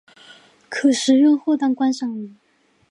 [0.67, 2.33] 可食用或当观赏鱼。